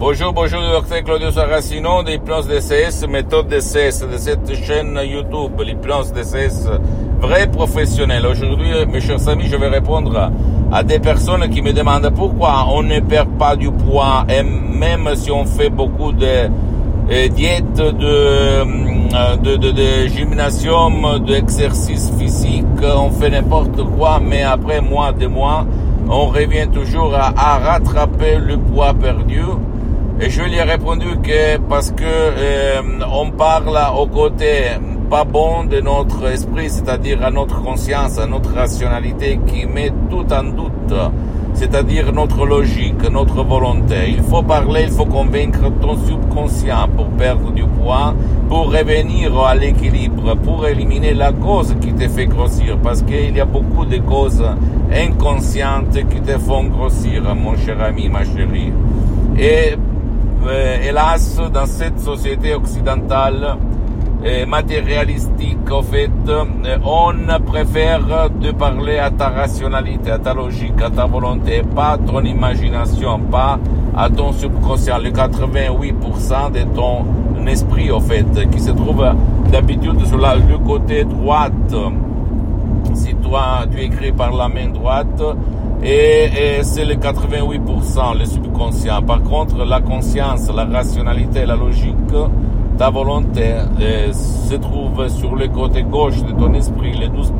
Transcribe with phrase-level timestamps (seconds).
[0.00, 6.70] Bonjour, bonjour, docteur Claudio Saracino d'Hypnose DCS, méthode DCS de cette chaîne YouTube, l'Hypnose DCS,
[7.20, 8.24] vrai professionnel.
[8.24, 10.30] Aujourd'hui, mes chers amis, je vais répondre
[10.72, 15.06] à des personnes qui me demandent pourquoi on ne perd pas du poids et même
[15.16, 16.48] si on fait beaucoup de
[17.10, 18.64] euh, diètes, de, euh,
[19.36, 25.66] de, de, de gymnasium, d'exercice physique, on fait n'importe quoi, mais après mois de mois,
[26.08, 29.42] on revient toujours à, à rattraper le poids perdu.
[30.22, 34.72] Et je lui ai répondu que parce que euh, on parle au côté
[35.08, 40.30] pas bon de notre esprit, c'est-à-dire à notre conscience, à notre rationalité qui met tout
[40.30, 40.94] en doute,
[41.54, 44.10] c'est-à-dire notre logique, notre volonté.
[44.10, 48.14] Il faut parler, il faut convaincre ton subconscient pour perdre du poids,
[48.50, 53.40] pour revenir à l'équilibre, pour éliminer la cause qui te fait grossir, parce qu'il y
[53.40, 54.44] a beaucoup de causes
[54.94, 58.70] inconscientes qui te font grossir, mon cher ami, ma chérie.
[59.38, 59.76] Et
[60.48, 63.56] hélas, dans cette société occidentale
[64.24, 65.58] euh, matérialistique,
[65.90, 66.44] fait, euh,
[66.84, 71.98] on préfère de parler à ta rationalité, à ta logique, à ta volonté, pas à
[71.98, 73.58] ton imagination, pas
[73.96, 79.04] à ton subconscient, le 88% de ton esprit, au fait, qui se trouve
[79.50, 81.74] d'habitude sur le côté droite.
[82.94, 85.22] Si toi, tu écris par la main droite,
[85.82, 89.02] et, c'est le 88%, le subconscient.
[89.02, 91.96] Par contre, la conscience, la rationalité, la logique,
[92.76, 97.32] ta volonté euh, se trouve sur le côté gauche de ton esprit, les 12%,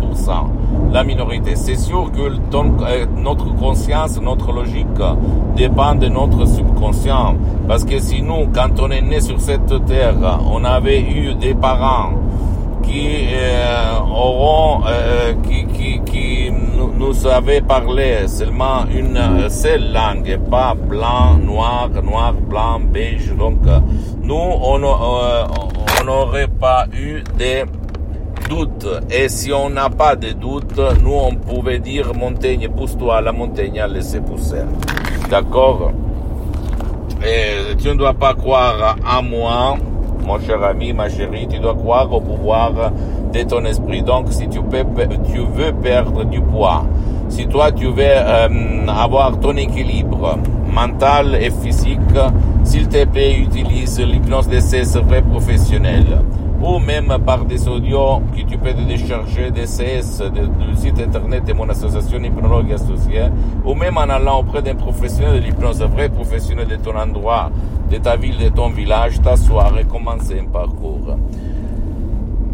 [0.92, 1.56] la minorité.
[1.56, 4.86] C'est sûr que euh, notre conscience, notre logique
[5.56, 7.36] dépend de notre subconscient.
[7.68, 10.14] Parce que si nous, quand on est né sur cette terre,
[10.50, 12.12] on avait eu des parents
[12.82, 14.82] qui euh, auront,
[15.42, 16.50] qui, qui
[17.00, 23.34] nous, avaient parlé seulement une seule langue, pas blanc, noir, noir, blanc, beige.
[23.36, 23.60] Donc,
[24.22, 27.64] nous, on euh, n'aurait pas eu des
[28.50, 28.86] doutes.
[29.10, 33.80] Et si on n'a pas de doutes, nous, on pouvait dire montagne, pousse-toi, la montagne
[33.80, 34.62] a laissé pousser.
[35.30, 35.92] D'accord?
[37.24, 39.78] Et tu ne dois pas croire à moi
[40.24, 42.72] mon cher ami, ma chérie, tu dois croire au pouvoir
[43.32, 44.02] de ton esprit.
[44.02, 44.84] Donc, si tu, peux,
[45.32, 46.84] tu veux perdre du poids,
[47.28, 50.38] si toi tu veux euh, avoir ton équilibre
[50.72, 51.98] mental et physique,
[52.64, 56.04] s'il te plaît, utilise l'hypnose d'essai vrai professionnel
[56.62, 61.52] ou même par des audios que tu peux décharger des CS du site internet de
[61.52, 63.24] mon association hypnologue associée,
[63.64, 67.50] ou même en allant auprès d'un professionnel de l'hypnose, un vrai professionnel de ton endroit,
[67.90, 71.16] de ta ville, de ton village, t'asseoir et commencer un parcours.